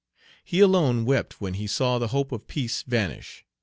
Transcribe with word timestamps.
He 0.43 0.61
alone 0.61 1.05
wept 1.05 1.39
when 1.41 1.53
he 1.53 1.67
saw 1.67 1.99
the 1.99 2.07
hope 2.07 2.31
of 2.31 2.47
peace 2.47 2.81
vanish. 2.81 3.45